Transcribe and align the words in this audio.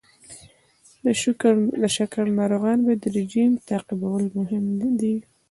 د 1.83 1.85
شکر 1.97 2.23
ناروغان 2.39 2.77
باید 2.85 3.03
رژیم 3.17 3.51
تعقیبول 3.69 4.23
مهم 4.39 4.65
دی. 4.99 5.15